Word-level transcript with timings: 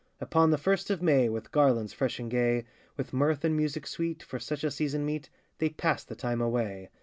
Upon 0.19 0.49
the 0.49 0.57
first 0.57 0.89
of 0.89 1.03
May, 1.03 1.29
With 1.29 1.51
garlands, 1.51 1.93
fresh 1.93 2.17
and 2.19 2.27
gay, 2.31 2.65
With 2.97 3.13
mirth 3.13 3.45
and 3.45 3.55
music 3.55 3.85
sweet, 3.85 4.23
for 4.23 4.39
such 4.39 4.63
a 4.63 4.71
season 4.71 5.05
meet, 5.05 5.29
They 5.59 5.69
pass 5.69 6.03
the 6.03 6.15
time 6.15 6.41
away. 6.41 6.89